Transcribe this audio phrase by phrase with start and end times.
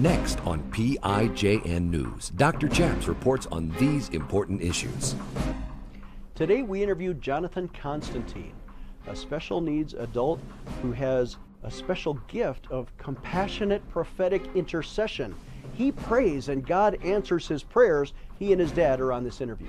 [0.00, 2.66] Next on PIJN News, Dr.
[2.66, 5.14] Chaps reports on these important issues.
[6.34, 8.54] Today we interviewed Jonathan Constantine,
[9.06, 10.40] a special needs adult
[10.82, 15.32] who has a special gift of compassionate prophetic intercession.
[15.74, 18.14] He prays and God answers his prayers.
[18.40, 19.68] He and his dad are on this interview.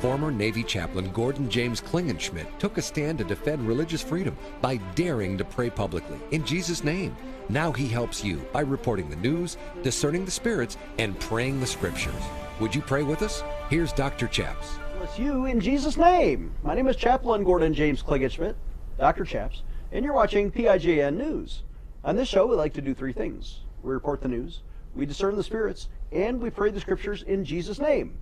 [0.00, 5.36] Former Navy chaplain Gordon James Klingenschmitt took a stand to defend religious freedom by daring
[5.36, 7.16] to pray publicly in Jesus' name.
[7.48, 12.14] Now he helps you by reporting the news, discerning the spirits, and praying the scriptures.
[12.60, 13.42] Would you pray with us?
[13.70, 14.28] Here's Dr.
[14.28, 14.78] Chaps.
[14.98, 16.54] Bless you in Jesus' name.
[16.62, 18.54] My name is Chaplain Gordon James Klingenschmitt,
[18.98, 19.24] Dr.
[19.24, 21.64] Chaps, and you're watching PIJN News.
[22.04, 24.62] On this show, we like to do three things we report the news,
[24.94, 28.16] we discern the spirits, and we pray the scriptures in Jesus' name.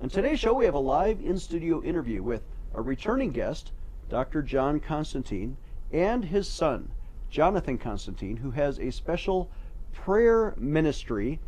[0.00, 2.42] On today's show, we have a live in studio interview with
[2.74, 3.70] a returning guest,
[4.08, 4.42] Dr.
[4.42, 5.56] John Constantine,
[5.92, 6.90] and his son,
[7.30, 9.50] Jonathan Constantine, who has a special
[9.92, 11.38] prayer ministry.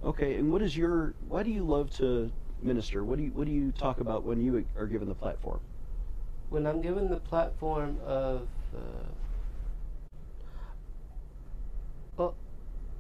[0.04, 3.04] Okay, and what is your, why do you love to minister?
[3.04, 5.60] What do you, what do you talk about when you are given the platform?
[6.50, 8.80] When I'm given the platform of, uh,
[12.18, 12.36] well,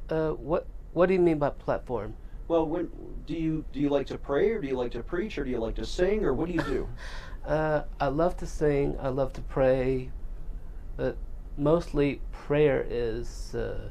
[0.09, 2.15] uh, what what do you mean by platform?
[2.47, 2.89] Well, when
[3.25, 5.49] do you do you like to pray, or do you like to preach, or do
[5.49, 6.87] you like to sing, or what do you do?
[7.45, 8.97] Uh, I love to sing.
[8.99, 10.09] I love to pray,
[10.97, 11.15] but
[11.59, 13.87] mostly prayer is uh,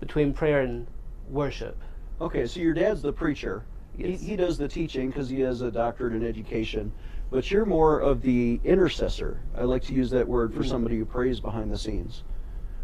[0.00, 0.86] between prayer and
[1.30, 1.80] worship.
[2.20, 3.64] Okay, so your dad's the preacher.
[3.96, 4.20] Yes.
[4.20, 6.92] He, he does the teaching because he has a doctorate in education,
[7.30, 9.40] but you're more of the intercessor.
[9.56, 10.68] I like to use that word for Mhm.
[10.68, 12.22] somebody who prays behind the scenes.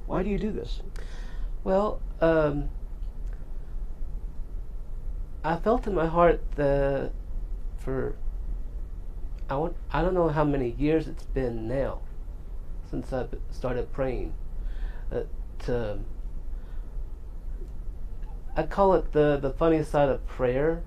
[0.07, 0.81] Why do you do this?
[1.63, 2.71] Well, um,
[5.49, 7.11] I felt in my heart that
[7.79, 8.17] for
[9.49, 12.01] I want I don't know how many years it's been now
[12.91, 14.35] since I started praying.
[15.09, 15.27] That
[15.69, 16.05] um,
[18.55, 20.83] I call it the the funny side of prayer,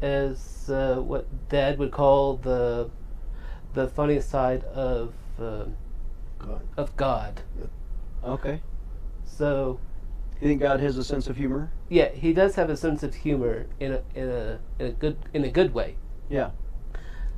[0.00, 2.88] is uh, what Dad would call the
[3.74, 5.76] the funny side of um
[6.38, 6.62] God.
[6.78, 7.42] of God.
[8.24, 8.62] Okay.
[9.26, 9.80] So.
[10.42, 11.70] You think God has a sense of humor?
[11.88, 15.16] Yeah, he does have a sense of humor in a in a in a good
[15.32, 15.94] in a good way.
[16.28, 16.50] Yeah.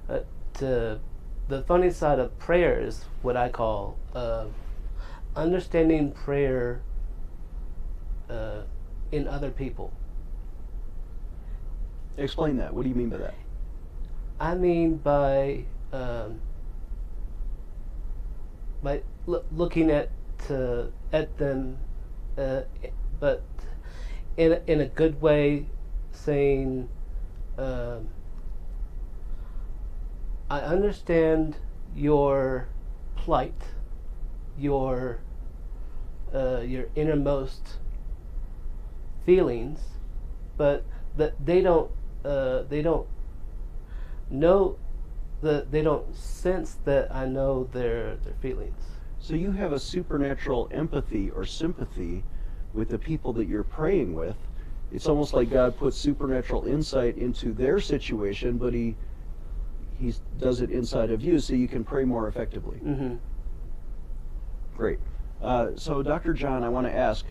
[0.06, 0.26] But
[0.62, 0.97] uh,
[1.48, 4.47] the funny side of prayer is what I call uh,
[5.37, 6.81] understanding prayer
[8.31, 8.62] uh,
[9.12, 9.92] in other people.
[12.16, 12.72] Explain that.
[12.72, 13.34] What do you mean by that?
[14.41, 16.41] I mean by um,
[18.82, 20.09] by loo- looking at
[20.48, 21.76] uh, at them,
[22.37, 22.62] uh,
[23.21, 23.43] but
[24.37, 25.67] in a, in a good way,
[26.12, 26.89] saying,
[27.59, 28.09] um,
[30.50, 31.56] "I understand
[31.95, 32.69] your
[33.17, 33.62] plight,
[34.59, 35.21] your
[36.34, 37.78] uh, your innermost
[39.25, 39.81] feelings,
[40.56, 40.84] but
[41.16, 41.91] that they don't
[42.25, 43.06] uh, they don't
[44.31, 44.77] know
[45.43, 48.94] that they don't sense that I know their their feelings.
[49.24, 52.22] So you have a supernatural empathy or sympathy
[52.74, 54.36] with the people that you're praying with.
[54.92, 58.96] It's almost like God puts supernatural insight into their situation, but he
[59.98, 62.76] he does it inside of you so you can pray more effectively.
[62.76, 63.15] hmm
[64.76, 64.98] Great.
[65.41, 66.34] Uh, so, Dr.
[66.34, 67.24] John, I want to ask,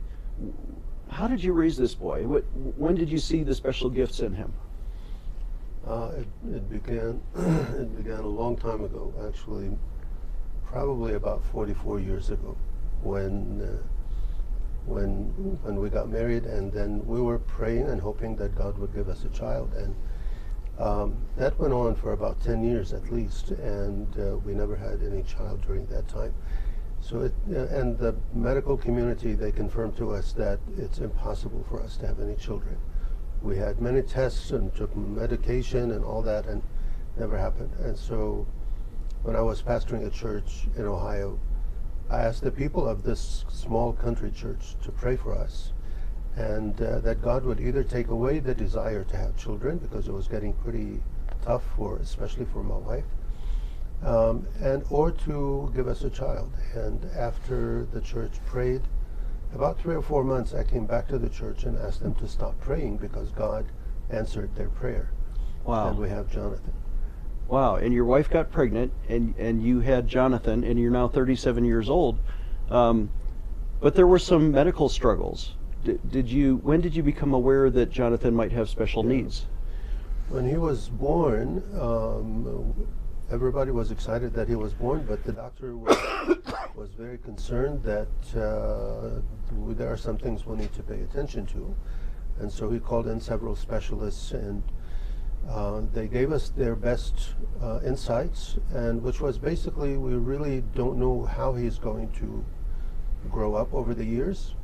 [1.10, 2.26] how did you raise this boy?
[2.26, 2.44] What,
[2.76, 4.52] when did you see the special gifts in him?
[5.88, 9.70] Uh, it, it began it began a long time ago, actually,
[10.74, 12.58] probably about 44 years ago,
[13.04, 13.88] when uh,
[14.86, 15.26] when
[15.62, 19.08] when we got married, and then we were praying and hoping that God would give
[19.08, 19.96] us a child, and
[20.80, 25.04] um, that went on for about 10 years at least, and uh, we never had
[25.04, 26.34] any child during that time.
[27.00, 31.82] So, it, uh, and the medical community they confirmed to us that it's impossible for
[31.84, 32.78] us to have any children.
[33.44, 36.64] we had many tests and took medication and all that, and
[37.18, 37.72] never happened.
[37.80, 38.48] And so,
[39.24, 41.40] when I was pastoring a church in Ohio,
[42.10, 45.72] I asked the people of this small country church to pray for us,
[46.36, 50.12] and uh, that God would either take away the desire to have children because it
[50.12, 51.02] was getting pretty
[51.42, 53.06] tough for, especially for my wife,
[54.04, 56.52] um, and or to give us a child.
[56.76, 58.82] And after the church prayed,
[59.56, 62.28] about three or four months, I came back to the church and asked them to
[62.28, 63.66] stop praying because God
[64.10, 65.12] answered their prayer.
[65.64, 65.90] Wow.
[65.90, 66.74] And we have Jonathan.
[67.48, 67.76] Wow.
[67.76, 71.90] And your wife got pregnant, and and you had Jonathan, and you're now 37 years
[71.90, 72.20] old.
[72.70, 73.12] Um,
[73.82, 75.56] but there were some medical struggles.
[75.84, 76.58] Did, did you?
[76.58, 79.18] When did you become aware that Jonathan might have special Yeah.
[79.18, 79.46] needs?
[80.30, 82.74] When he was born, um,
[83.30, 85.98] everybody was excited that he was born, but the doctor was,
[86.76, 89.22] was very concerned that uh,
[89.74, 91.76] there are some things we'll need to pay attention to.
[92.40, 94.64] And so he called in several specialists, and
[95.50, 100.98] uh, they gave us their best uh, insights, and which was basically we really don't
[100.98, 102.44] know how he's going to
[103.30, 104.56] grow up over the years.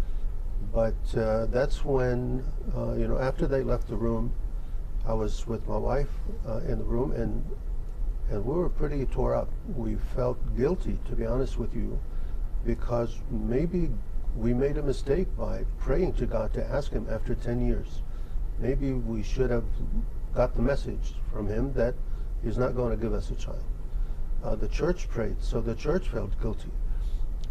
[0.73, 2.43] But uh, that's when,
[2.75, 4.33] uh, you know, after they left the room,
[5.05, 6.09] I was with my wife
[6.47, 7.43] uh, in the room, and
[8.29, 9.49] and we were pretty tore up.
[9.75, 11.99] We felt guilty, to be honest with you,
[12.63, 13.89] because maybe
[14.35, 18.01] we made a mistake by praying to God to ask Him after 10 years.
[18.59, 19.63] Maybe we should have
[20.33, 21.95] got the message from Him that
[22.43, 23.63] He's not going to give us a child.
[24.43, 26.71] Uh, the church prayed, so the church felt guilty.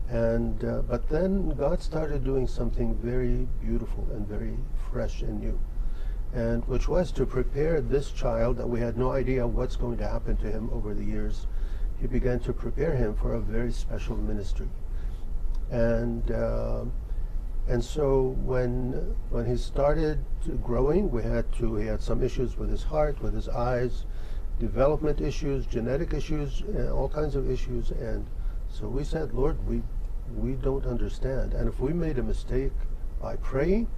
[0.09, 4.57] And uh, but then God started doing something very beautiful and very
[4.91, 5.59] fresh and new
[6.35, 10.07] and which was to prepare this child that we had no idea what's going to
[10.07, 11.47] happen to him over the years.
[12.01, 14.69] He began to prepare him for a very special ministry,
[15.71, 16.85] and uh,
[17.69, 20.25] and so when when he started
[20.63, 24.05] growing, we had to he had some issues with his heart, with his eyes,
[24.59, 28.27] development issues, genetic issues, and all kinds of issues, and
[28.71, 29.83] so we said, Lord, we
[30.35, 32.73] we don't understand, and if we made a mistake
[33.21, 33.89] by praying,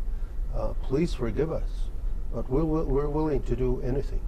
[0.55, 1.91] uh, please forgive us
[2.33, 4.21] but we're, we're willing to do anything.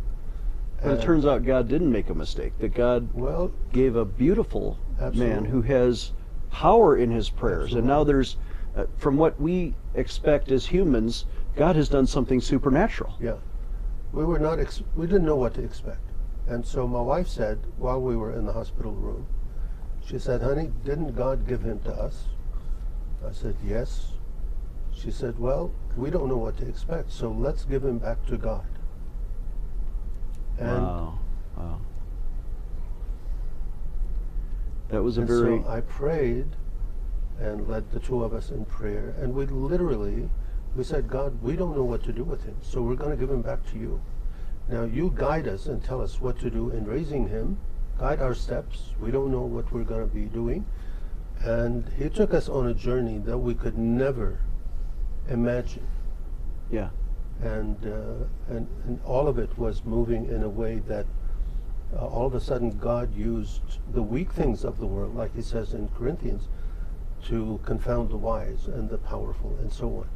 [0.82, 2.58] But it turns out God didn't make a mistake.
[2.58, 4.78] That God well, gave a beautiful
[5.14, 6.12] man who has
[6.50, 7.74] power in his prayers.
[7.74, 8.36] And now there's,
[8.76, 11.26] uh, from what we expect as humans,
[11.56, 13.14] God has done something supernatural.
[13.20, 13.36] yeah,
[14.12, 14.58] we were not.
[14.58, 16.00] Ex- we didn't know what to expect,
[16.48, 19.26] and so my wife said while we were in the hospital room,
[20.04, 22.28] she said, "Honey, didn't God give him to us?"
[23.26, 24.12] I said, "Yes."
[24.92, 28.36] She said, "Well, we don't know what to expect, so let's give him back to
[28.36, 28.66] God."
[30.58, 31.18] And wow.
[31.56, 31.80] Wow.
[34.88, 36.48] That was a very so I prayed
[37.40, 39.14] and led the two of us in prayer.
[39.20, 40.28] And we literally,
[40.76, 42.56] we said, God, we don't know what to do with him.
[42.62, 44.00] So we're going to give him back to you.
[44.68, 47.58] Now you guide us and tell us what to do in raising him.
[47.98, 48.90] Guide our steps.
[49.00, 50.64] We don't know what we're going to be doing.
[51.40, 54.38] And he took us on a journey that we could never
[55.28, 55.86] imagine.
[56.70, 56.90] yeah.
[57.42, 61.06] And, uh, and, and all of it was moving in a way that
[61.96, 65.42] uh, all of a sudden God used the weak things of the world, like he
[65.42, 66.48] says in Corinthians,
[67.26, 70.08] to confound the wise and the powerful and so on.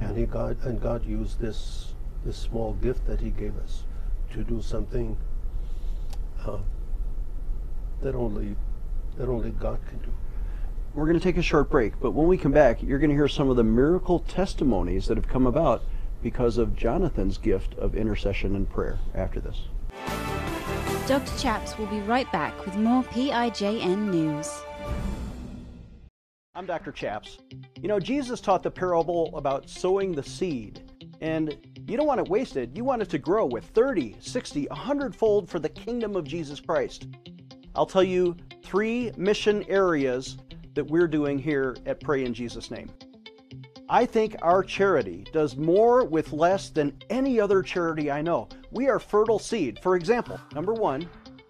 [0.00, 1.94] And he God and God used this
[2.24, 3.84] this small gift that he gave us
[4.32, 5.16] to do something
[6.44, 6.58] uh,
[8.02, 8.56] that only
[9.16, 10.12] that only God can do.
[10.94, 13.16] We're going to take a short break, but when we come back, you're going to
[13.16, 15.82] hear some of the miracle testimonies that have come about
[16.22, 19.62] because of Jonathan's gift of intercession and prayer after this.
[21.06, 21.38] Dr.
[21.38, 24.62] Chaps will be right back with more PIJN news.
[26.56, 26.92] I'm Dr.
[26.92, 27.38] Chaps.
[27.82, 30.88] You know, Jesus taught the parable about sowing the seed,
[31.20, 31.58] and
[31.88, 32.76] you don't want it wasted.
[32.76, 36.60] You want it to grow with 30, 60, 100 fold for the kingdom of Jesus
[36.60, 37.08] Christ.
[37.74, 40.38] I'll tell you three mission areas
[40.74, 42.88] that we're doing here at Pray in Jesus' Name.
[43.88, 48.48] I think our charity does more with less than any other charity I know.
[48.70, 49.80] We are fertile seed.
[49.82, 51.08] For example, number one,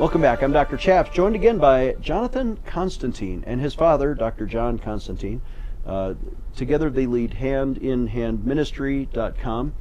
[0.01, 0.43] Welcome back.
[0.43, 0.77] I'm Dr.
[0.77, 4.47] Chaps, joined again by Jonathan Constantine and his father, Dr.
[4.47, 5.41] John Constantine.
[5.87, 6.15] Uh,
[6.57, 9.73] together they lead handinhandministry.com.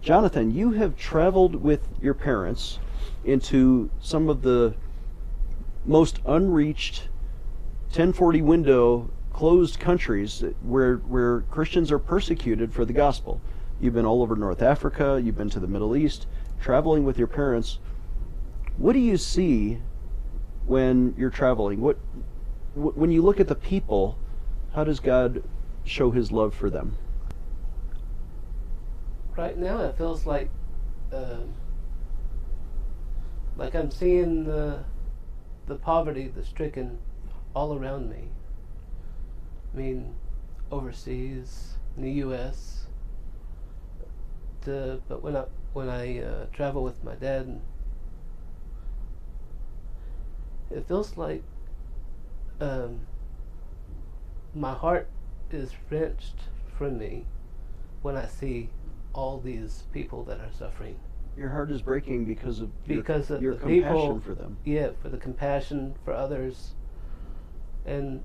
[0.00, 2.78] Jonathan, you have traveled with your parents
[3.24, 4.74] into some of the
[5.84, 7.08] most unreached
[7.88, 13.40] 1040 window closed countries where, where Christians are persecuted for the gospel.
[13.80, 16.26] You've been all over North Africa, you've been to the Middle East,
[16.60, 17.78] traveling with your parents.
[18.76, 19.78] What do you see
[20.66, 21.80] when you're traveling?
[21.80, 21.96] What
[22.74, 24.16] when you look at the people,
[24.74, 25.42] how does God
[25.84, 26.96] show his love for them?
[29.38, 30.50] Right now it feels like
[31.12, 31.42] uh,
[33.56, 34.82] like I'm seeing the
[35.66, 36.98] the poverty, the stricken
[37.54, 38.30] all around me.
[39.72, 40.16] I mean,
[40.72, 42.86] overseas, in the U.S.,
[44.64, 47.60] to, but when I when I uh, travel with my dad,
[50.68, 51.44] it feels like
[52.60, 53.02] um,
[54.52, 55.08] my heart
[55.52, 56.40] is wrenched
[56.76, 57.24] from me
[58.02, 58.70] when I see
[59.18, 60.96] all these people that are suffering.
[61.36, 64.56] Your heart is breaking because of because your, of your the compassion people, for them.
[64.64, 66.74] Yeah, for the compassion for others,
[67.84, 68.22] and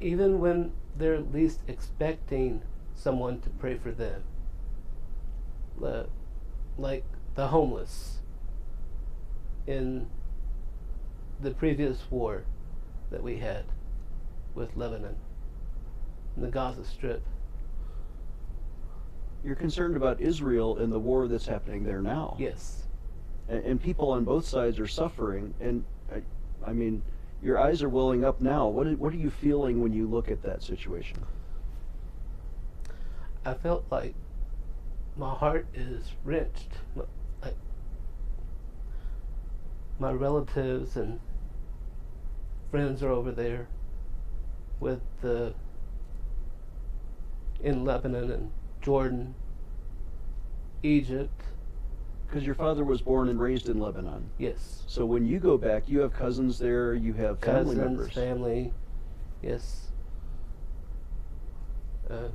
[0.00, 2.62] even when they're least expecting
[2.94, 4.22] someone to pray for them
[6.80, 7.04] like
[7.34, 8.20] the homeless
[9.66, 10.06] in
[11.40, 12.44] the previous war
[13.10, 13.64] that we had
[14.54, 15.16] with Lebanon,
[16.36, 17.22] in the Gaza Strip.
[19.44, 22.36] You're concerned about Israel and the war that's happening there now.
[22.38, 22.84] Yes.
[23.48, 25.54] And, and people on both sides are suffering.
[25.60, 26.22] And I,
[26.66, 27.02] I mean,
[27.42, 28.68] your eyes are welling up now.
[28.68, 31.24] What, what are you feeling when you look at that situation?
[33.44, 34.14] I felt like
[35.16, 36.68] my heart is wrenched.
[36.94, 37.04] My,
[39.98, 41.20] my relatives and
[42.70, 43.68] friends are over there
[44.80, 45.54] with the
[47.62, 48.50] in Lebanon and
[48.80, 49.34] Jordan,
[50.82, 51.30] Egypt.
[52.26, 54.30] Because your father was born and raised in Lebanon.
[54.38, 54.84] Yes.
[54.86, 58.12] So when you go back, you have cousins there, you have family Cousins, members.
[58.12, 58.72] family,
[59.42, 59.88] yes.
[62.08, 62.30] Um,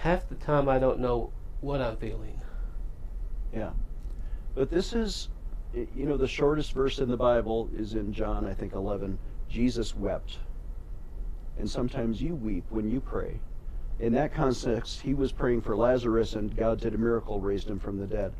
[0.00, 2.40] half the time I don't know what I'm feeling.
[3.54, 3.70] Yeah.
[4.54, 5.28] But this is,
[5.74, 9.18] you know, the shortest verse in the Bible is in John, I think, 11.
[9.50, 10.38] Jesus wept.
[11.58, 13.38] And sometimes you weep when you pray.
[14.00, 17.78] In that context, he was praying for Lazarus, and God did a miracle, raised him
[17.78, 18.32] from the dead.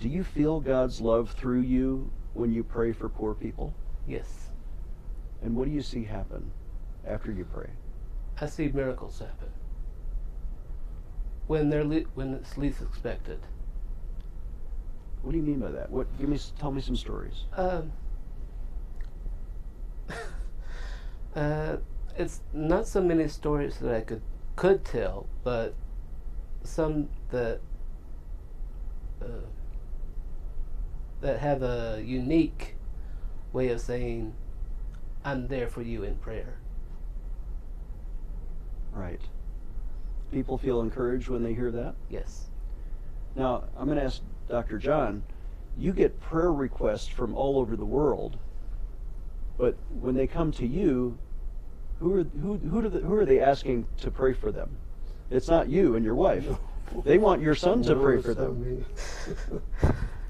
[0.00, 3.74] Do you feel God's love through you when you pray for poor people?
[4.06, 4.50] Yes.
[5.42, 6.52] And what do you see happen
[7.04, 7.70] after you pray?
[8.40, 9.48] I see miracles happen
[11.48, 13.40] when they're le- when it's least expected.
[15.22, 15.90] What do you mean by that?
[15.90, 16.06] What?
[16.18, 17.44] Give me, tell me some stories.
[17.56, 17.92] Um,
[21.34, 21.76] uh,
[22.16, 24.22] it's not so many stories that I could
[24.62, 25.74] could tell, but
[26.62, 27.58] some that
[29.20, 29.42] uh,
[31.20, 32.76] that have a unique
[33.52, 34.32] way of saying,
[35.24, 36.58] "I'm there for you in prayer."
[38.92, 39.22] Right.
[40.30, 41.96] People feel encouraged when they hear that?
[42.08, 42.48] Yes.
[43.34, 44.78] Now, I'm going to ask Dr.
[44.78, 45.24] John,
[45.76, 48.38] you get prayer requests from all over the world,
[49.58, 51.18] but when they come to you,
[52.02, 54.76] who are, who, who, do the, who are they asking to pray for them?
[55.30, 56.44] It's not you and your wife.
[57.04, 58.84] They want your son to pray for them.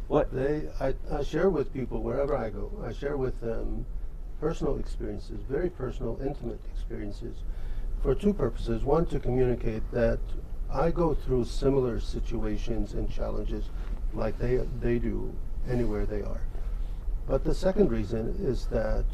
[0.08, 0.32] What?
[0.32, 2.70] They, I, I share with people wherever I go.
[2.86, 3.86] I share with them
[4.40, 7.36] personal experiences, very personal, intimate experiences,
[8.02, 8.84] for two purposes.
[8.84, 10.20] One, to communicate that
[10.70, 13.70] I go through similar situations and challenges
[14.12, 15.32] like they, they do,
[15.68, 16.42] anywhere they are.
[17.26, 19.06] But the second reason is that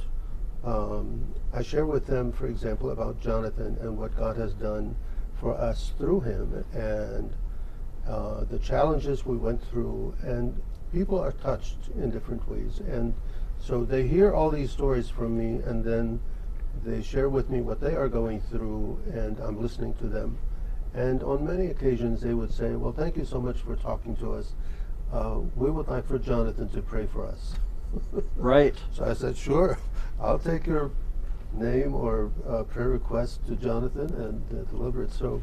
[0.64, 4.96] um, I share with them, for example, about Jonathan and what God has done
[5.40, 7.32] for us through him and
[8.08, 10.14] uh, the challenges we went through.
[10.22, 10.60] And
[10.92, 12.80] people are touched in different ways.
[12.80, 13.14] And
[13.60, 16.20] so they hear all these stories from me and then
[16.84, 20.38] they share with me what they are going through and I'm listening to them.
[20.94, 24.34] And on many occasions they would say, well, thank you so much for talking to
[24.34, 24.54] us.
[25.12, 27.54] Uh, we would like for Jonathan to pray for us.
[28.36, 28.74] Right.
[28.92, 29.78] So I said, sure,
[30.20, 30.90] I'll take your
[31.52, 35.12] name or uh, prayer request to Jonathan and uh, deliver it.
[35.12, 35.42] So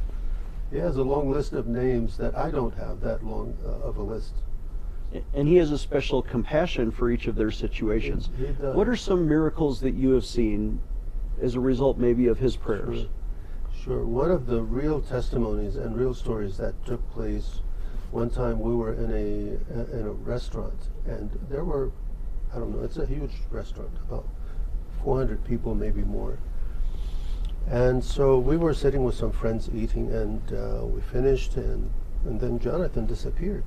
[0.72, 3.98] he has a long list of names that I don't have that long uh, of
[3.98, 4.34] a list.
[5.34, 8.30] And he has a special compassion for each of their situations.
[8.38, 8.52] He- he.
[8.54, 10.80] What are some miracles that you have seen
[11.42, 13.02] as a result, maybe, of his prayers?
[13.02, 13.10] Sure.
[13.84, 14.06] Sure.
[14.06, 17.62] One of the real testimonies and real stories that took place
[18.12, 21.92] one time we were in a in a restaurant and there were
[22.54, 24.26] I don't know it's a huge restaurant about
[25.06, 26.40] 400 people maybe more.
[27.70, 31.92] And so we were sitting with some friends eating and uh, we finished and
[32.26, 33.64] and then Jonathan disappeared.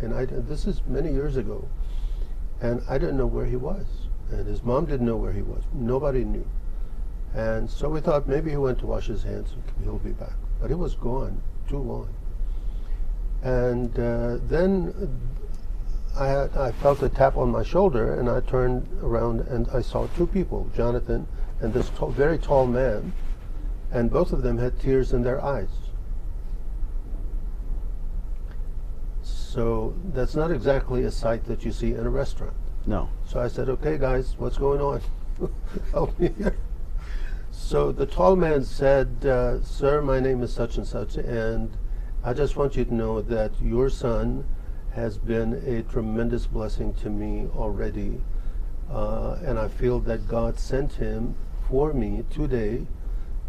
[0.00, 1.68] And I this is many years ago.
[2.60, 3.86] And I didn't know where he was
[4.30, 5.62] and his mom didn't know where he was.
[5.72, 6.46] Nobody knew.
[7.34, 10.34] And so we thought maybe he went to wash his hands and he'll be back.
[10.60, 12.08] But he was gone too long.
[13.42, 14.92] And uh, then
[16.16, 20.06] I, I felt a tap on my shoulder and I turned around and I saw
[20.08, 21.26] two people, Jonathan
[21.60, 23.12] and this tall, very tall man.
[23.90, 25.68] And both of them had tears in their eyes.
[29.22, 32.54] So that's not exactly a sight that you see in a restaurant.
[32.86, 33.10] No.
[33.26, 35.00] So I said, okay, guys, what's going on?
[35.92, 36.56] Help me here.
[37.50, 41.70] So the tall man said, uh, Sir, my name is such and such, and
[42.24, 44.44] I just want you to know that your son
[44.94, 48.20] has been a tremendous blessing to me already.
[48.90, 51.34] Uh, and I feel that God sent him
[51.68, 52.86] for me today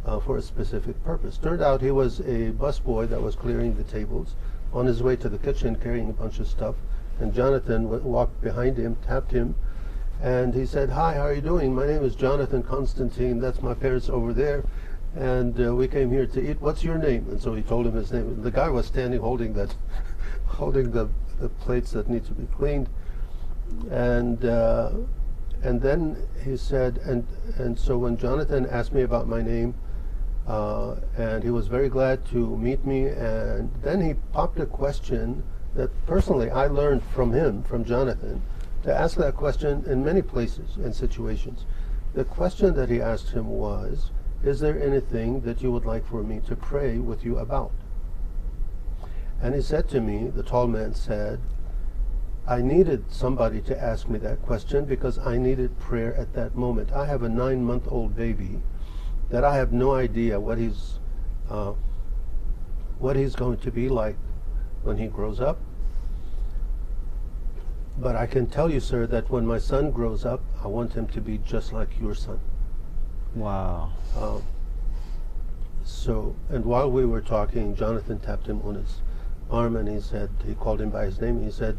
[0.06, 1.38] uh, for a specific purpose.
[1.38, 4.36] Turned out he was a busboy that was clearing the tables
[4.74, 6.76] on his way to the kitchen carrying a bunch of stuff.
[7.20, 9.56] And Jonathan walked behind him, tapped him,
[10.22, 11.76] and he said, Hi, how are you doing?
[11.76, 13.40] My name is Jonathan Constantine.
[13.40, 14.64] That's my parents over there.
[15.16, 16.60] And uh, we came here to eat.
[16.60, 17.28] What's your name?
[17.30, 18.42] And so he told him his name.
[18.42, 19.76] The guy was standing holding that,
[20.46, 22.90] holding the, the plates that need to be cleaned.
[23.90, 24.92] And uh,
[25.64, 27.26] and then he said, and
[27.58, 29.74] and so when Jonathan asked me about my name,
[30.48, 33.08] uh, and he was very glad to meet me.
[33.08, 35.44] And then he popped a question
[35.76, 38.42] that personally I learned from him, from Jonathan,
[38.84, 41.66] to ask that question in many places and situations.
[42.14, 44.12] The question that he asked him was,
[44.44, 47.72] Is there anything that you would like for me to pray with you about?
[49.44, 51.42] And he said to me, the tall man said,
[52.48, 56.94] I needed somebody to ask me that question because I needed prayer at that moment.
[56.94, 58.62] I have a nine month old baby
[59.30, 61.00] that I have no idea what he's,
[61.50, 61.74] uh,
[63.00, 64.16] what he's going to be like
[64.84, 65.60] when he grows up.
[67.98, 71.08] But I can tell you, sir, that when my son grows up, I want him
[71.08, 72.40] to be just like your son.
[73.36, 73.92] Wow.
[74.16, 74.40] Uh,
[75.84, 79.02] so, and while we were talking, Jonathan tapped him on his
[79.50, 81.44] arm and he said, he called him by his name.
[81.44, 81.78] He said,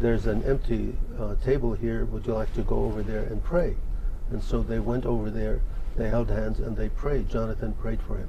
[0.00, 2.04] There's an empty uh, table here.
[2.06, 3.76] Would you like to go over there and pray?
[4.30, 5.60] And so they went over there,
[5.96, 7.28] they held hands, and they prayed.
[7.28, 8.28] Jonathan prayed for him.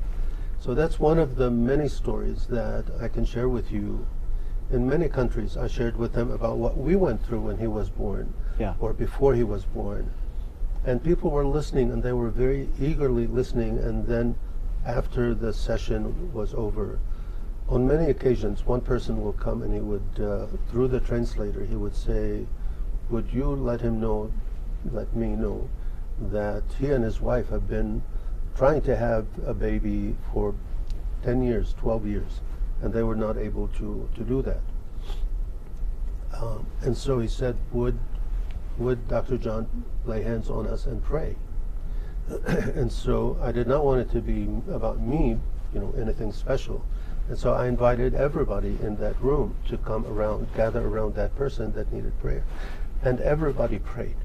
[0.60, 4.06] So that's one of the many stories that I can share with you.
[4.71, 7.89] In many countries, I shared with them about what we went through when he was
[7.89, 8.73] born Yeah.
[8.80, 10.10] or before he was born.
[10.86, 13.78] And people were listening and they were very eagerly listening.
[13.80, 14.36] And then
[14.86, 17.00] after the session was over,
[17.69, 21.75] on many occasions, one person will come and he would, uh, through the translator, he
[21.75, 22.45] would say,
[23.10, 24.32] Would you let him know,
[24.91, 25.69] let me know,
[26.19, 28.01] that he and his wife have been
[28.56, 30.56] trying to have a baby for
[31.23, 32.41] 10 years, 12 years,
[32.82, 34.62] and they were not able to, to do that.
[36.41, 37.97] Um, and so he said, Would
[38.77, 39.38] would Dr.
[39.38, 39.67] John
[40.06, 41.36] lay hands on us and pray?
[42.47, 45.38] and so I did not want it to be about me,
[45.73, 46.86] you know, anything special.
[47.30, 51.74] And so I invited everybody in that room to come around, gather around that person
[51.74, 52.46] that needed prayer.
[53.02, 54.16] And everybody prayed.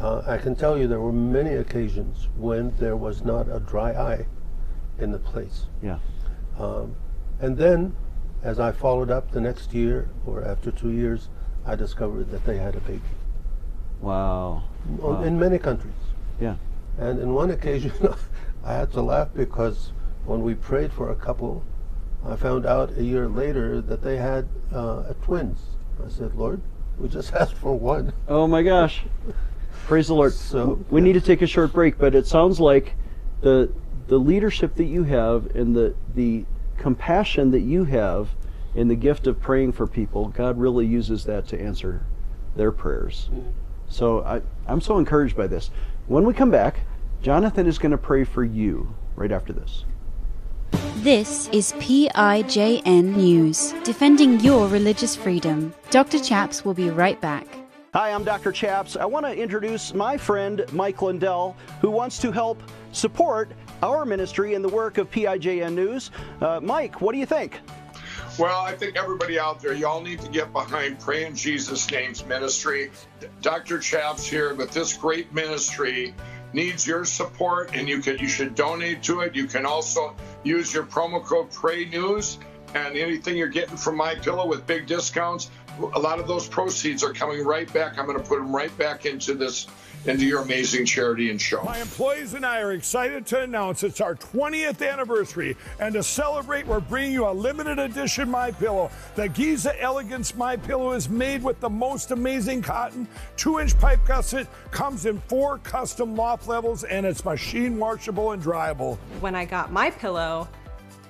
[0.00, 3.92] Uh, I can tell you there were many occasions when there was not a dry
[3.92, 4.26] eye
[4.98, 5.66] in the place.
[5.82, 5.98] Yeah.
[6.58, 6.96] Um,
[7.40, 7.94] and then,
[8.42, 11.28] as I followed up the next year or after two years,
[11.66, 13.00] I discovered that they had a baby.
[14.00, 14.64] Wow.
[14.98, 15.22] Wow.
[15.22, 15.94] In many countries.
[16.40, 16.56] Yeah.
[16.98, 17.92] And in one occasion,
[18.64, 19.92] I had to laugh because
[20.26, 21.64] when we prayed for a couple,
[22.26, 25.60] I found out a year later that they had uh, a twins.
[26.04, 26.60] I said, Lord,
[26.98, 28.12] we just asked for one.
[28.28, 29.04] Oh my gosh.
[29.86, 30.32] Praise the Lord.
[30.32, 32.94] So, we need to take a short break, but it sounds like
[33.42, 33.70] the
[34.06, 36.44] the leadership that you have and the the
[36.78, 38.30] compassion that you have
[38.74, 42.04] in the gift of praying for people, God really uses that to answer
[42.56, 43.30] their prayers.
[43.88, 45.70] So I, I'm so encouraged by this.
[46.06, 46.80] When we come back,
[47.22, 49.84] Jonathan is going to pray for you right after this.
[51.04, 55.74] This is PIJN News, defending your religious freedom.
[55.90, 56.18] Dr.
[56.18, 57.46] Chaps will be right back.
[57.92, 58.52] Hi, I'm Dr.
[58.52, 58.96] Chaps.
[58.96, 62.62] I want to introduce my friend Mike Lindell, who wants to help
[62.92, 66.10] support our ministry and the work of PIJN News.
[66.40, 67.60] Uh, Mike, what do you think?
[68.38, 72.24] Well, I think everybody out there, y'all need to get behind Pray in Jesus' Name's
[72.24, 72.90] ministry.
[73.42, 73.78] Dr.
[73.78, 76.14] Chaps here with this great ministry
[76.54, 79.34] needs your support, and you can you should donate to it.
[79.34, 80.14] You can also
[80.44, 82.38] use your promo code Pray News,
[82.74, 85.50] and anything you're getting from My Pillow with big discounts,
[85.94, 87.98] a lot of those proceeds are coming right back.
[87.98, 89.66] I'm going to put them right back into this
[90.06, 91.62] into your amazing charity and show.
[91.62, 96.66] My employees and I are excited to announce it's our 20th anniversary, and to celebrate,
[96.66, 98.90] we're bringing you a limited edition My Pillow.
[99.14, 104.46] The Giza Elegance My Pillow is made with the most amazing cotton, two-inch pipe gusset,
[104.70, 108.98] comes in four custom loft levels, and it's machine washable and dryable.
[109.20, 110.48] When I got my pillow,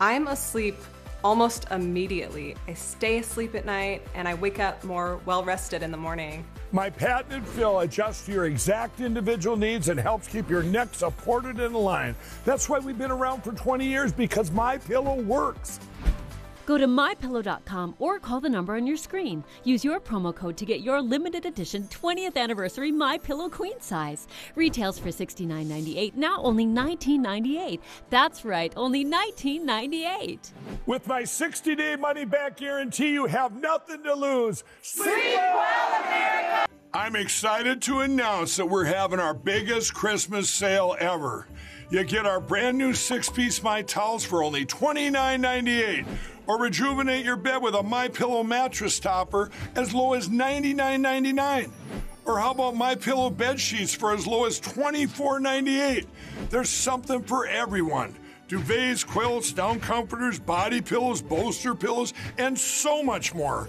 [0.00, 0.76] I'm asleep
[1.24, 2.54] almost immediately.
[2.68, 6.44] I stay asleep at night and I wake up more well rested in the morning.
[6.74, 11.60] My patented fill adjusts to your exact individual needs and helps keep your neck supported
[11.60, 12.16] and aligned.
[12.44, 15.78] That's why we've been around for 20 years because my pillow works.
[16.66, 19.44] Go to mypillow.com or call the number on your screen.
[19.64, 24.27] Use your promo code to get your limited edition 20th anniversary My Pillow queen size.
[24.55, 27.81] Retails for $69.98, now only $19.98.
[28.11, 30.53] That's right, only $19.98.
[30.87, 34.64] With my 60 day money back guarantee, you have nothing to lose.
[34.83, 36.70] Sleep well, America!
[36.94, 41.48] I'm excited to announce that we're having our biggest Christmas sale ever.
[41.90, 46.07] You get our brand new six piece My Towels for only $29.98.
[46.46, 51.70] Or rejuvenate your bed with a My Pillow mattress topper as low as $99.99.
[52.26, 56.07] Or how about My Pillow bed sheets for as low as $24.98?
[56.50, 58.14] There's something for everyone.
[58.48, 63.68] Duvets, quilts, down comforters, body pillows, bolster pillows, and so much more.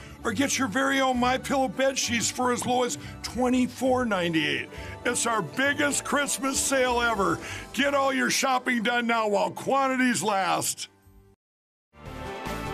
[0.23, 4.67] or get your very own My Pillow bed sheets for as low as $24.98.
[5.05, 7.39] It's our biggest Christmas sale ever.
[7.73, 10.89] Get all your shopping done now while quantities last.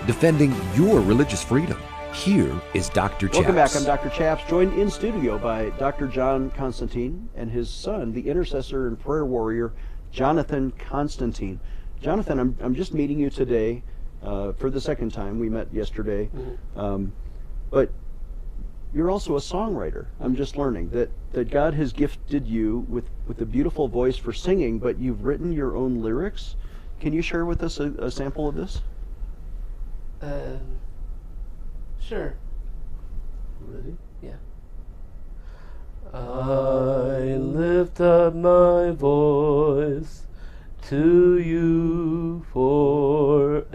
[0.06, 1.78] Defending your religious freedom.
[2.14, 3.28] Here is Dr.
[3.28, 3.38] Chaps.
[3.38, 3.76] Welcome back.
[3.76, 4.10] I'm Dr.
[4.10, 6.08] Chaps, joined in studio by Dr.
[6.08, 9.74] John Constantine and his son, the intercessor and prayer warrior,
[10.12, 11.60] Jonathan Constantine.
[12.02, 13.84] Jonathan, I'm, I'm just meeting you today
[14.24, 15.40] uh, for the second time.
[15.40, 16.30] We met yesterday.
[16.76, 17.12] Um,
[17.70, 17.92] but
[18.94, 20.06] you're also a songwriter.
[20.20, 24.34] I'm just learning that, that God has gifted you with, with a beautiful voice for
[24.34, 26.56] singing, but you've written your own lyrics.
[27.00, 28.82] Can you share with us a, a sample of this?
[30.22, 30.80] Um,
[32.00, 32.36] sure.
[33.68, 33.98] Ready?
[34.22, 34.38] Yeah.
[36.14, 40.24] I lift up my voice
[40.88, 43.68] to you forevermore.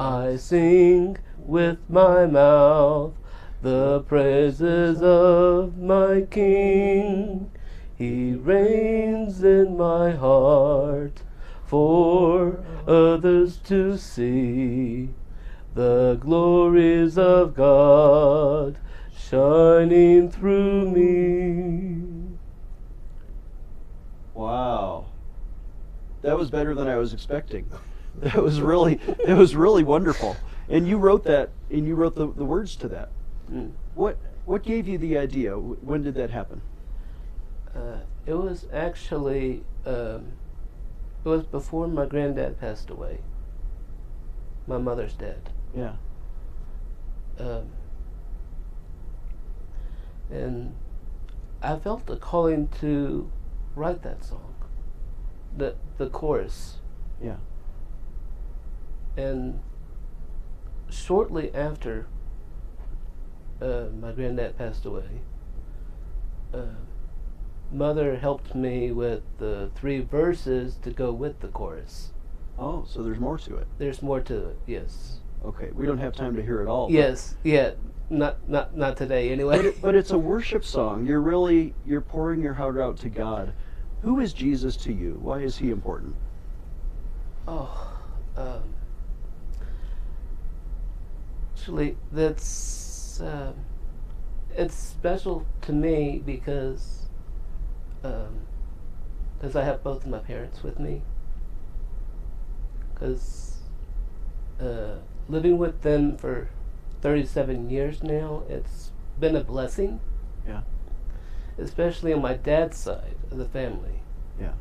[0.00, 1.16] I sing
[1.48, 3.14] with my mouth
[3.62, 7.50] the praises of my King.
[7.96, 11.22] He reigns in my heart
[11.64, 15.08] for others to see.
[15.74, 18.78] The glories of God
[19.16, 22.36] shining through me.
[24.34, 25.06] Wow.
[26.22, 27.70] That was better than I was expecting.
[28.20, 30.36] That was really that was really wonderful.
[30.68, 33.10] And you wrote that and you wrote the, the words to that.
[33.50, 33.72] Mm.
[33.94, 35.54] What what gave you the idea?
[35.54, 36.60] When did that happen?
[37.74, 40.32] Uh, it was actually um,
[41.24, 43.18] it was before my granddad passed away.
[44.66, 45.50] My mother's dead.
[45.74, 45.94] Yeah.
[47.38, 47.70] Um,
[50.30, 50.74] and
[51.62, 53.30] I felt a calling to
[53.74, 54.54] write that song,
[55.56, 56.76] the the chorus.
[57.22, 57.36] Yeah.
[59.16, 59.60] And
[60.90, 62.06] shortly after
[63.60, 65.22] uh, my granddad passed away,
[66.54, 66.74] uh,
[67.72, 72.12] mother helped me with the three verses to go with the chorus.
[72.58, 73.66] Oh, so there's more to it.
[73.78, 74.58] There's more to it.
[74.66, 75.20] Yes.
[75.44, 76.90] Okay, we don't have time to hear it all.
[76.90, 77.36] Yes.
[77.44, 77.72] Yeah.
[78.10, 79.30] Not not not today.
[79.30, 79.56] Anyway.
[79.56, 81.06] But, it, but it's a worship song.
[81.06, 83.52] You're really you're pouring your heart out to God.
[84.02, 85.18] Who is Jesus to you?
[85.20, 86.16] Why is he important?
[87.46, 88.00] Oh,
[88.36, 88.62] um,
[91.58, 93.54] actually, that's um,
[94.56, 96.94] it's special to me because
[98.00, 101.02] because I have both of my parents with me.
[102.94, 103.56] Because
[104.60, 104.96] uh,
[105.28, 106.48] living with them for
[107.00, 110.00] 37 years now, it's been a blessing.
[110.46, 110.62] Yeah.
[111.58, 114.00] Especially on my dad's side of the family.
[114.40, 114.52] Yeah.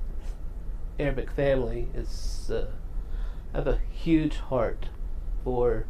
[0.99, 2.71] Arabic family is uh,
[3.53, 4.89] I have a huge heart
[5.43, 5.86] for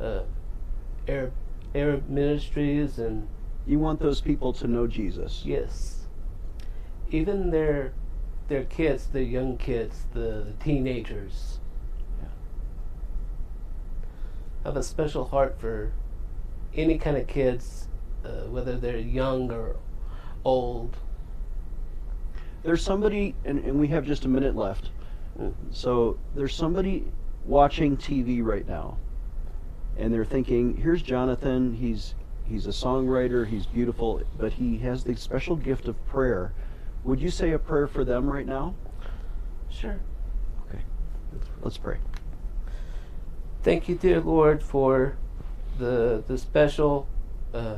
[0.00, 0.22] uh,
[1.10, 1.32] Arab
[1.74, 3.26] Arab ministries and
[3.66, 5.42] You want those people to know Jesus.
[5.44, 6.06] yes,
[7.10, 7.92] even their
[8.48, 11.60] their kids, the young kids, the, the teenagers.
[12.20, 12.28] Yeah.
[14.64, 15.92] I have a special heart for
[16.74, 17.86] any kind of kids,
[18.24, 19.76] uh, whether they're young or
[20.44, 20.96] old.
[22.64, 24.90] There's somebody, and, and we have just a minute left.
[25.70, 27.04] So there's somebody
[27.46, 28.98] watching TV right now,
[29.96, 31.74] and they're thinking, "Here's Jonathan.
[31.74, 33.46] He's he's a songwriter.
[33.46, 36.52] He's beautiful, but he has the special gift of prayer."
[37.04, 38.74] Would you say a prayer for them right now?
[39.70, 39.98] Sure.
[40.68, 40.82] Okay.
[41.62, 41.96] Let's pray.
[43.62, 45.16] Thank you, dear Lord, for
[45.78, 47.06] the the special
[47.54, 47.76] uh,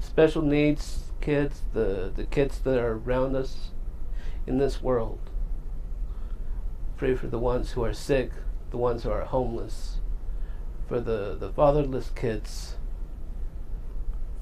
[0.00, 3.70] special needs kids, the the kids that are around us
[4.46, 5.18] in this world.
[6.96, 8.32] Pray for the ones who are sick,
[8.70, 9.98] the ones who are homeless,
[10.92, 12.74] for the, the fatherless kids,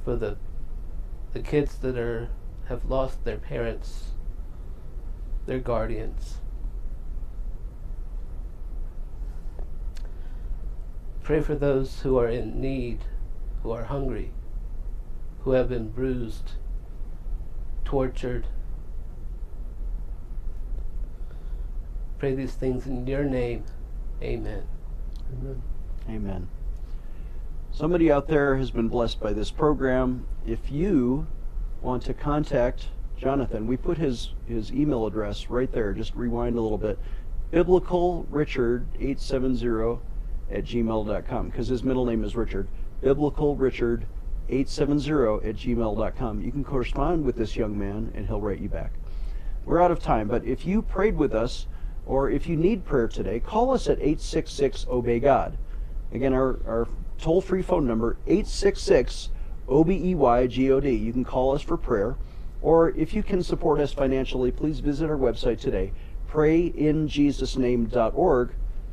[0.03, 0.37] for the
[1.33, 2.29] the kids that are
[2.67, 4.15] have lost their parents,
[5.47, 6.39] their guardians.
[11.23, 13.05] Pray for those who are in need,
[13.63, 14.33] who are hungry,
[15.43, 16.55] who have been bruised,
[17.85, 18.49] tortured.
[22.19, 23.63] Pray these things in your name.
[24.21, 24.65] Amen.
[25.33, 25.63] Amen.
[26.11, 26.49] Amen.
[27.71, 30.27] Somebody out there has been blessed by this program.
[30.45, 31.29] If you
[31.83, 35.93] want to contact Jonathan, we put his, his email address right there.
[35.93, 36.99] Just rewind a little bit.
[37.53, 40.01] BiblicalRichard870
[40.51, 42.67] at gmail.com because his middle name is Richard.
[43.05, 46.43] BiblicalRichard870 at gmail.com.
[46.43, 48.95] You can correspond with this young man and he'll write you back.
[49.65, 51.69] We're out of time, but if you prayed with us
[52.05, 55.57] or if you need prayer today, call us at 866 Obey God.
[56.13, 59.31] Again, our, our toll free phone number, 866
[59.69, 60.95] O B E Y G O D.
[60.95, 62.17] You can call us for prayer.
[62.63, 65.93] Or if you can support us financially, please visit our website today,
[66.31, 68.51] prayinjesusname.org.